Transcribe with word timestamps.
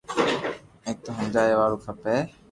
اينو 0.85 1.09
ھمجايا 1.17 1.55
وارو 1.59 1.77
کپي 1.85 2.15